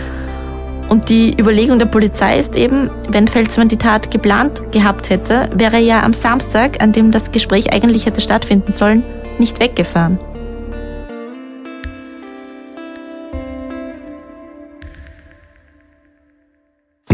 [0.89, 5.75] Und die Überlegung der Polizei ist eben, wenn Felsmann die Tat geplant gehabt hätte, wäre
[5.75, 9.03] er ja am Samstag, an dem das Gespräch eigentlich hätte stattfinden sollen,
[9.37, 10.19] nicht weggefahren.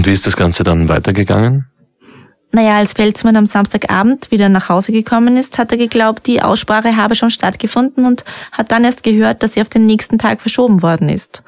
[0.10, 1.68] Wie ist das Ganze dann weitergegangen?
[2.52, 6.98] Naja, als Felsmann am Samstagabend wieder nach Hause gekommen ist, hat er geglaubt, die Aussprache
[6.98, 10.82] habe schon stattgefunden und hat dann erst gehört, dass sie auf den nächsten Tag verschoben
[10.82, 11.44] worden ist.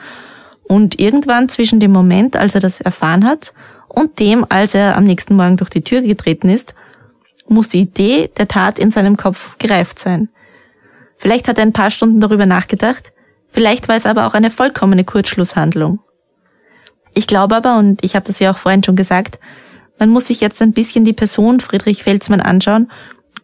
[0.62, 3.52] Und irgendwann zwischen dem Moment, als er das erfahren hat,
[3.88, 6.76] und dem, als er am nächsten Morgen durch die Tür getreten ist,
[7.48, 10.30] muss die Idee der Tat in seinem Kopf gereift sein.
[11.18, 13.12] Vielleicht hat er ein paar Stunden darüber nachgedacht,
[13.50, 16.00] vielleicht war es aber auch eine vollkommene Kurzschlusshandlung.
[17.14, 19.40] Ich glaube aber, und ich habe das ja auch vorhin schon gesagt,
[20.00, 22.92] man muss sich jetzt ein bisschen die Person Friedrich Felsmann anschauen,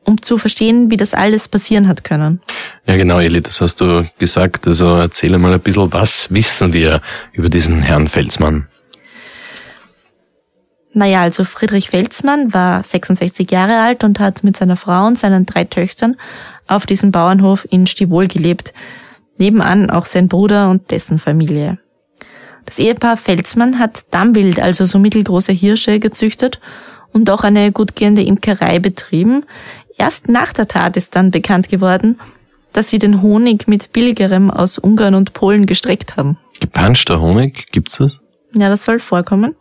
[0.03, 2.41] um zu verstehen, wie das alles passieren hat können.
[2.85, 4.65] Ja, genau, Eli, das hast du gesagt.
[4.65, 7.01] Also erzähle mal ein bisschen, was wissen wir
[7.33, 8.67] über diesen Herrn Felsmann?
[10.93, 15.45] Naja, also Friedrich Felsmann war 66 Jahre alt und hat mit seiner Frau und seinen
[15.45, 16.15] drei Töchtern
[16.65, 18.73] auf diesem Bauernhof in Stivol gelebt.
[19.37, 21.77] Nebenan auch sein Bruder und dessen Familie.
[22.67, 26.59] Das Ehepaar Felsmann hat Dammwild, also so mittelgroße Hirsche, gezüchtet
[27.13, 29.45] und auch eine gut gehende Imkerei betrieben.
[29.97, 32.19] Erst nach der Tat ist dann bekannt geworden,
[32.73, 36.37] dass sie den Honig mit billigerem aus Ungarn und Polen gestreckt haben.
[36.59, 38.19] Gepanschter Honig, gibt's das?
[38.53, 39.55] Ja, das soll vorkommen.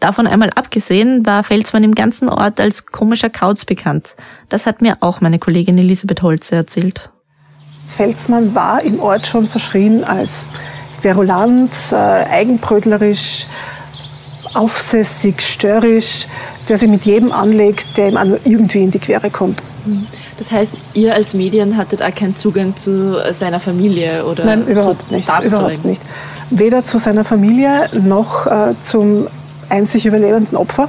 [0.00, 4.16] Davon einmal abgesehen war Felsmann im ganzen Ort als komischer Kauz bekannt.
[4.48, 7.10] Das hat mir auch meine Kollegin Elisabeth Holze erzählt.
[7.86, 10.48] Felsmann war im Ort schon verschrien als
[11.00, 13.46] querulant, äh, eigenbrötlerisch,
[14.54, 16.26] aufsässig, störrisch,
[16.68, 19.60] der sich mit jedem anlegt, der ihm auch nur irgendwie in die Quere kommt.
[20.36, 25.10] Das heißt, ihr als Medien hattet auch keinen Zugang zu seiner Familie oder Nein, überhaupt
[25.10, 26.02] nicht, überhaupt nicht.
[26.50, 29.26] Weder zu seiner Familie noch äh, zum
[29.68, 30.88] einzig überlebenden Opfer,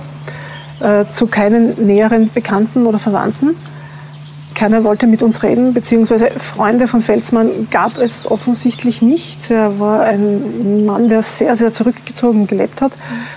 [0.79, 3.55] äh, zu keinen näheren Bekannten oder Verwandten.
[4.61, 9.49] Keiner wollte mit uns reden, beziehungsweise Freunde von Felsmann gab es offensichtlich nicht.
[9.49, 12.91] Er war ein Mann, der sehr, sehr zurückgezogen gelebt hat,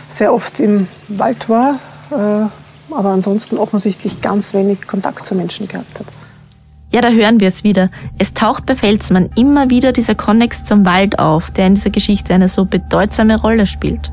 [0.06, 1.76] sehr oft im Wald war,
[2.10, 6.04] äh, aber ansonsten offensichtlich ganz wenig Kontakt zu Menschen gehabt hat.
[6.92, 7.88] Ja, da hören wir es wieder.
[8.18, 12.34] Es taucht bei Felsmann immer wieder dieser Konnex zum Wald auf, der in dieser Geschichte
[12.34, 14.12] eine so bedeutsame Rolle spielt.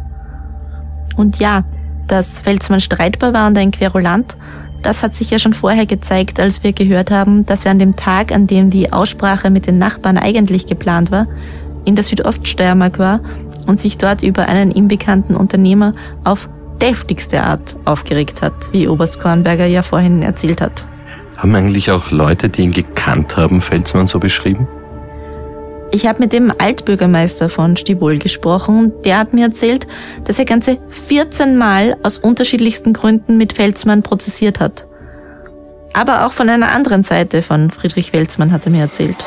[1.18, 1.66] Und ja,
[2.08, 4.38] dass Felsmann streitbar war und ein Querulant,
[4.82, 7.96] das hat sich ja schon vorher gezeigt, als wir gehört haben, dass er an dem
[7.96, 11.28] Tag, an dem die Aussprache mit den Nachbarn eigentlich geplant war,
[11.86, 13.22] in der Südoststeiermark war
[13.68, 16.50] und sich dort über einen ihm bekannten Unternehmer auf
[16.82, 20.88] deftigste Art aufgeregt hat, wie Oberst Kornberger ja vorhin erzählt hat.
[21.38, 24.68] Haben eigentlich auch Leute, die ihn gekannt haben, Felsmann so beschrieben?
[25.94, 28.94] Ich habe mit dem Altbürgermeister von Stibol gesprochen.
[29.04, 29.88] Der hat mir erzählt,
[30.24, 34.88] dass er ganze 14 Mal aus unterschiedlichsten Gründen mit Felsmann prozessiert hat.
[35.92, 39.26] Aber auch von einer anderen Seite von Friedrich Felsmann hat er mir erzählt.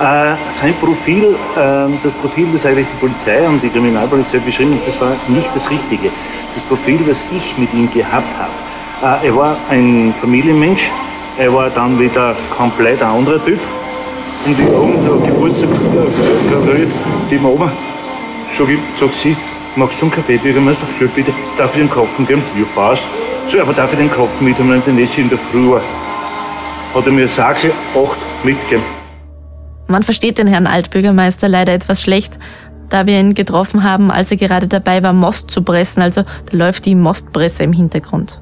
[0.00, 1.58] Äh, sein Profil, äh,
[2.02, 5.70] das Profil, das eigentlich die Polizei und die Kriminalpolizei beschrieben hat, das war nicht das
[5.70, 6.08] Richtige.
[6.54, 9.22] Das Profil, das ich mit ihm gehabt habe.
[9.22, 10.90] Äh, er war ein Familienmensch,
[11.36, 13.60] er war dann wieder komplett ein anderer Typ
[14.44, 15.68] und ich habe da Geburtstag
[16.50, 16.90] gratuliert,
[17.30, 17.70] die Mama,
[18.58, 19.36] sag ich, sagt sie,
[19.76, 20.86] magst du einen Kaffee, Bürgermeister?
[20.98, 22.42] Schön, bitte, darf ich den Kopf geben?
[22.58, 23.02] Ja, passt.
[23.46, 25.74] So, aber darf ich den Kopf mit wenn der in der Früh?
[25.74, 28.84] Hat er mir Sache 8 mitgegeben.
[29.88, 32.38] Man versteht den Herrn Altbürgermeister leider etwas schlecht,
[32.88, 36.56] da wir ihn getroffen haben, als er gerade dabei war, Most zu pressen, also da
[36.56, 38.40] läuft die Mostpresse im Hintergrund.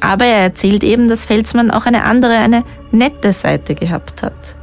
[0.00, 4.56] Aber er erzählt eben, dass Felsmann auch eine andere, eine nette Seite gehabt hat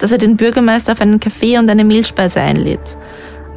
[0.00, 2.96] dass er den Bürgermeister auf einen Kaffee und eine Mehlspeise einlädt.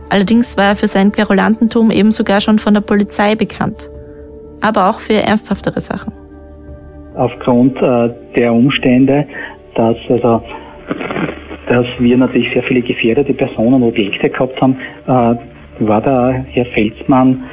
[0.10, 3.89] Allerdings war er für sein Querulantentum eben sogar schon von der Polizei bekannt.
[4.62, 6.13] Aber auch für ernsthaftere Sachen.
[7.15, 9.25] Aufgrund äh, der Umstände,
[9.75, 10.41] dass also
[11.67, 14.77] dass wir natürlich sehr viele gefährdete Personen und Objekte gehabt haben,
[15.08, 15.36] äh,
[15.79, 17.43] war der Herr Felsmann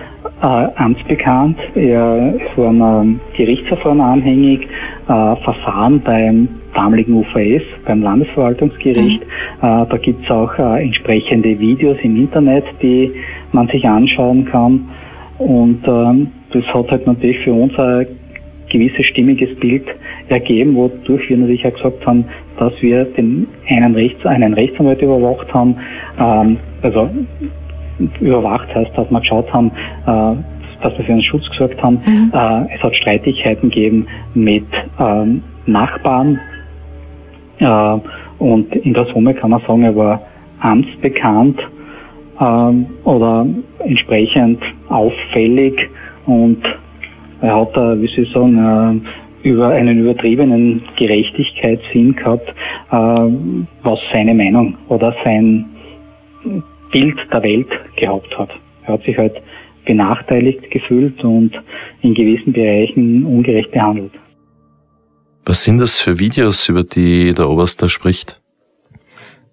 [0.43, 1.59] äh, amtsbekannt.
[1.75, 4.69] Er ist vor einem Gerichtsverfahren anhängig,
[5.09, 9.21] äh, Verfahren beim damaligen UVS, beim Landesverwaltungsgericht.
[9.21, 9.67] Mhm.
[9.67, 13.13] Äh, da gibt's auch äh, entsprechende Videos im Internet, die
[13.53, 14.89] man sich anschauen kann.
[15.39, 18.07] Und ähm, das hat halt natürlich für uns ein
[18.69, 19.85] gewisses stimmiges Bild
[20.29, 22.25] ergeben, wodurch wir natürlich auch gesagt haben,
[22.59, 25.77] dass wir den einen, Rechts, einen Rechtsanwalt überwacht haben,
[26.19, 27.11] ähm, also
[28.21, 29.71] überwacht heißt, dass wir geschaut haben,
[30.07, 32.01] äh, dass wir für einen Schutz gesorgt haben.
[32.07, 32.33] Mhm.
[32.33, 34.67] Äh, es hat Streitigkeiten gegeben mit
[34.99, 36.41] ähm, Nachbarn
[38.39, 40.23] und in der Summe kann man sagen, er war
[40.61, 41.61] amtsbekannt
[42.41, 43.47] ähm, oder
[43.81, 45.75] entsprechend auffällig
[46.27, 46.63] und
[47.43, 49.03] er hat wie Sie sagen,
[49.43, 52.49] äh, über einen übertriebenen Gerechtigkeitssinn gehabt,
[52.91, 52.95] äh,
[53.83, 55.65] was seine Meinung oder sein
[56.93, 58.51] Bild der Welt gehabt hat.
[58.87, 59.41] Er hat sich halt
[59.87, 61.53] benachteiligt gefühlt und
[62.03, 64.13] in gewissen Bereichen ungerecht behandelt.
[65.45, 68.41] Was sind das für Videos, über die der Oberst da spricht?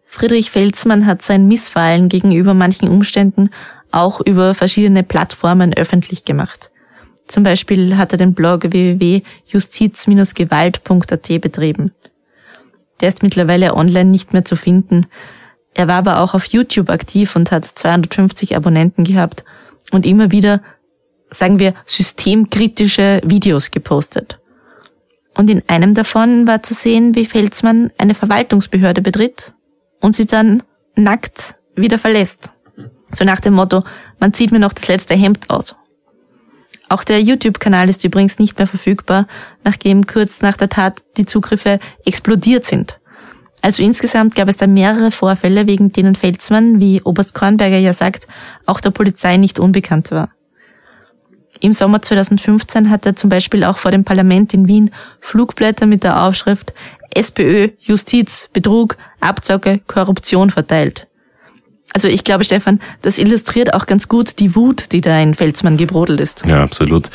[0.05, 3.49] Friedrich Felsmann hat sein Missfallen gegenüber manchen Umständen
[3.91, 6.71] auch über verschiedene Plattformen öffentlich gemacht.
[7.27, 11.91] Zum Beispiel hat er den Blog www.justiz-gewalt.at betrieben.
[12.99, 15.05] Der ist mittlerweile online nicht mehr zu finden.
[15.73, 19.43] Er war aber auch auf YouTube aktiv und hat 250 Abonnenten gehabt
[19.91, 20.61] und immer wieder,
[21.29, 24.39] sagen wir, systemkritische Videos gepostet.
[25.37, 29.53] Und in einem davon war zu sehen, wie Felsmann eine Verwaltungsbehörde betritt
[30.01, 30.63] und sie dann
[30.95, 32.53] nackt wieder verlässt.
[33.11, 33.83] So nach dem Motto,
[34.19, 35.75] man zieht mir noch das letzte Hemd aus.
[36.89, 39.27] Auch der YouTube-Kanal ist übrigens nicht mehr verfügbar,
[39.63, 42.99] nachdem kurz nach der Tat die Zugriffe explodiert sind.
[43.61, 48.27] Also insgesamt gab es da mehrere Vorfälle, wegen denen Felsmann, wie Oberst Kornberger ja sagt,
[48.65, 50.29] auch der Polizei nicht unbekannt war.
[51.59, 56.03] Im Sommer 2015 hat er zum Beispiel auch vor dem Parlament in Wien Flugblätter mit
[56.03, 56.73] der Aufschrift
[57.11, 61.07] SPÖ, Justiz, Betrug, Abzocke, Korruption verteilt.
[61.93, 65.77] Also ich glaube, Stefan, das illustriert auch ganz gut die Wut, die da in Felsmann
[65.77, 66.45] gebrodelt ist.
[66.45, 67.09] Ja, absolut.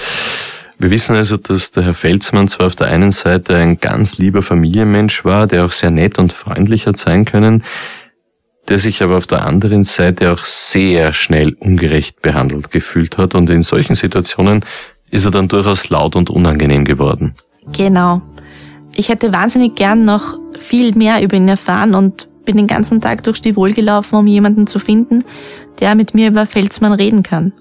[0.78, 4.42] Wir wissen also, dass der Herr Felsmann zwar auf der einen Seite ein ganz lieber
[4.42, 7.62] Familienmensch war, der auch sehr nett und freundlich hat sein können,
[8.68, 13.50] der sich aber auf der anderen Seite auch sehr schnell ungerecht behandelt gefühlt hat und
[13.50, 14.64] in solchen Situationen
[15.10, 17.34] ist er dann durchaus laut und unangenehm geworden.
[17.72, 18.22] Genau.
[18.94, 23.22] Ich hätte wahnsinnig gern noch viel mehr über ihn erfahren und bin den ganzen Tag
[23.24, 25.24] durch die Wohl gelaufen, um jemanden zu finden,
[25.80, 27.52] der mit mir über Felsmann reden kann.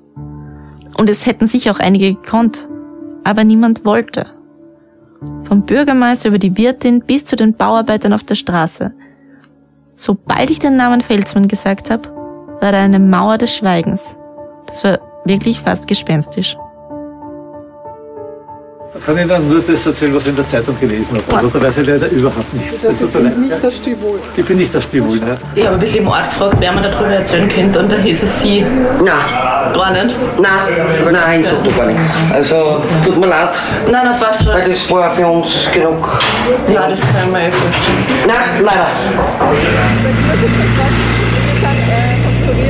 [0.96, 2.68] Und es hätten sicher auch einige gekonnt,
[3.24, 4.28] aber niemand wollte.
[5.46, 8.94] Vom Bürgermeister über die Wirtin bis zu den Bauarbeitern auf der Straße.
[10.02, 12.10] Sobald ich den Namen Felsmann gesagt habe,
[12.60, 14.18] war da eine Mauer des Schweigens.
[14.66, 16.58] Das war wirklich fast gespenstisch.
[18.94, 21.38] Da kann ich dann nur das erzählen, was ich in der Zeitung gelesen habe.
[21.38, 22.82] Also da weiß ich leider überhaupt nichts.
[22.82, 24.20] Das heißt, Sie sind nicht der Stivol.
[24.36, 25.38] Ich bin nicht der Stivol, ne?
[25.56, 28.24] Ich habe ein bisschen im Ort gefragt, wer mir darüber erzählen könnte und da hieß
[28.24, 28.66] es Sie.
[29.02, 29.16] Nein,
[29.74, 30.14] Gar nicht?
[30.42, 32.14] nein, nein, ich sag gar nichts.
[32.34, 33.52] Also, tut mir leid,
[33.90, 34.54] Nein, nein, passt schon.
[34.56, 36.20] weil das war für uns genug.
[36.68, 38.28] Ja, das kann ich mir eh vorstellen.
[38.28, 38.88] Nein, leider.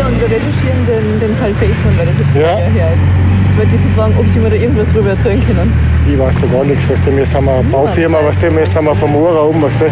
[0.05, 2.57] und wir recherchieren den, den Fall Felsmann, weil das jetzt ja.
[2.57, 3.30] her ist.
[3.51, 5.73] Jetzt wollte ich Sie fragen, ob Sie mir da irgendwas darüber erzählen können.
[6.07, 8.85] Ich weiß da gar nichts, weißt du, wir sind eine Baufirma, weißt du, wir sind
[8.85, 9.85] wir vom Ura oben, weißt du.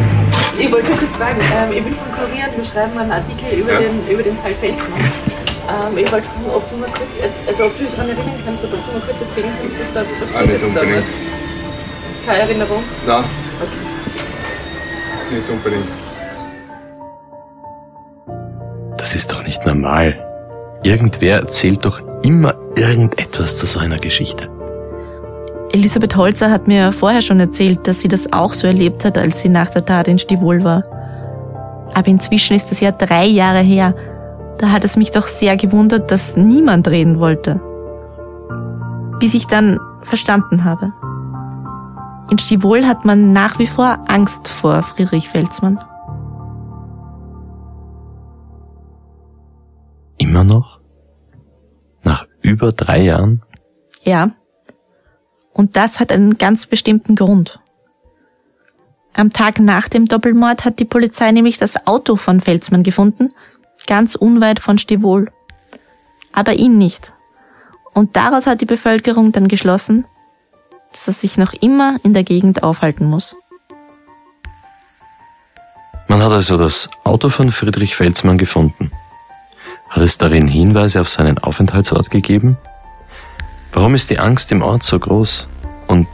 [0.58, 3.74] Ich wollte kurz fragen, ähm, ich bin von Kurier und wir schreiben einen Artikel über,
[3.74, 5.04] den, über den Fall Felsmann.
[5.92, 7.12] Ähm, ich wollte fragen, ob du mir kurz,
[7.48, 9.92] also ob du dich daran erinnern kannst, oder ob du mir kurz erzählen kannst, was
[9.94, 11.06] da passiert Ah, nicht ist damals.
[12.26, 12.84] Keine Erinnerung?
[13.06, 13.24] Nein,
[13.60, 15.36] Okay.
[15.36, 15.90] nicht unbedingt.
[18.98, 20.29] Das ist doch nicht normal.
[20.84, 24.50] Irgendwer erzählt doch immer irgendetwas zu so einer Geschichte.
[25.72, 29.42] Elisabeth Holzer hat mir vorher schon erzählt, dass sie das auch so erlebt hat, als
[29.42, 30.84] sie nach der Tat in Stivol war.
[31.94, 33.94] Aber inzwischen ist es ja drei Jahre her.
[34.58, 37.62] Da hat es mich doch sehr gewundert, dass niemand reden wollte.
[39.20, 40.94] Bis ich dann verstanden habe.
[42.32, 45.80] In Stivol hat man nach wie vor Angst vor Friedrich Felsmann.
[50.30, 50.80] Immer noch?
[52.04, 53.42] Nach über drei Jahren?
[54.04, 54.30] Ja.
[55.54, 57.60] Und das hat einen ganz bestimmten Grund.
[59.16, 63.34] Am Tag nach dem Doppelmord hat die Polizei nämlich das Auto von Felsmann gefunden,
[63.88, 65.32] ganz unweit von Stivol.
[66.32, 67.16] Aber ihn nicht.
[67.96, 70.06] Und daraus hat die Bevölkerung dann geschlossen,
[70.92, 73.36] dass er sich noch immer in der Gegend aufhalten muss.
[76.08, 78.89] Man hat also das Auto von Friedrich Felsmann gefunden.
[79.90, 82.58] Hat es darin Hinweise auf seinen Aufenthaltsort gegeben?
[83.74, 85.48] Warum ist die Angst im Ort so groß?
[85.88, 86.08] Und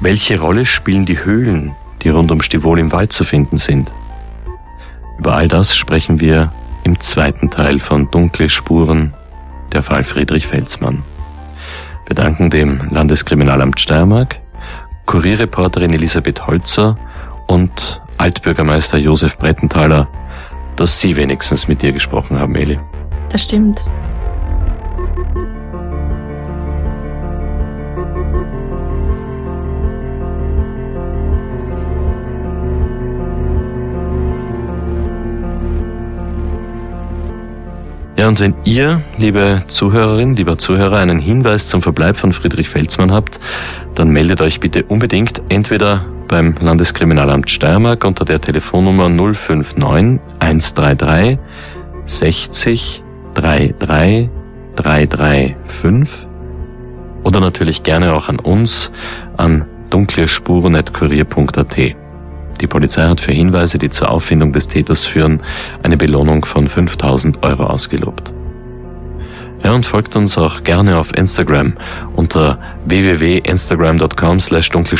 [0.00, 3.90] welche Rolle spielen die Höhlen, die rund um Stivol im Wald zu finden sind?
[5.18, 6.52] Über all das sprechen wir
[6.84, 9.14] im zweiten Teil von Dunkle Spuren,
[9.72, 11.02] der Fall Friedrich Felsmann.
[12.06, 14.38] Wir danken dem Landeskriminalamt Steiermark,
[15.06, 16.98] Kurierreporterin Elisabeth Holzer
[17.46, 20.08] und Altbürgermeister Josef Brettenthaler,
[20.76, 22.78] dass Sie wenigstens mit dir gesprochen haben, Eli.
[23.30, 23.84] Das stimmt.
[38.18, 43.12] Ja, und wenn ihr, liebe Zuhörerin, lieber Zuhörer, einen Hinweis zum Verbleib von Friedrich Felsmann
[43.12, 43.40] habt,
[43.94, 51.38] dann meldet euch bitte unbedingt entweder beim Landeskriminalamt Steiermark unter der Telefonnummer 059 133
[52.04, 53.02] 60
[53.34, 54.30] 33
[54.76, 56.26] 335
[57.22, 58.92] oder natürlich gerne auch an uns
[59.36, 61.76] an dunklespuren.kurier.at.
[62.60, 65.42] Die Polizei hat für Hinweise, die zur Auffindung des Täters führen,
[65.82, 68.32] eine Belohnung von 5000 Euro ausgelobt.
[69.62, 71.76] Ja, und folgt uns auch gerne auf Instagram
[72.14, 74.98] unter www.instagram.com slash dunkle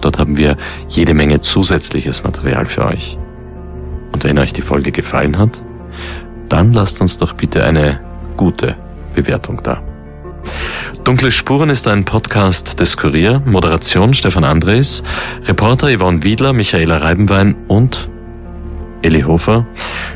[0.00, 0.56] Dort haben wir
[0.88, 3.18] jede Menge zusätzliches Material für euch.
[4.12, 5.62] Und wenn euch die Folge gefallen hat,
[6.48, 8.00] dann lasst uns doch bitte eine
[8.36, 8.76] gute
[9.14, 9.82] Bewertung da.
[11.04, 15.02] Dunkle Spuren ist ein Podcast des Kurier, Moderation Stefan Andres,
[15.44, 18.08] Reporter Yvonne Wiedler, Michaela Reibenwein und
[19.02, 19.66] Eli Hofer,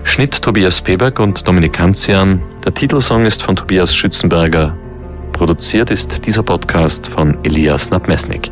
[0.03, 2.43] Schnitt Tobias Peberg und Dominik Kanzian.
[2.65, 4.77] Der Titelsong ist von Tobias Schützenberger.
[5.33, 8.51] Produziert ist dieser Podcast von Elias Nabmesnik.